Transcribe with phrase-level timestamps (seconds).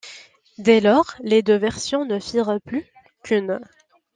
[0.57, 2.87] Dès lors, les deux versions ne firent plus
[3.21, 3.59] qu'une.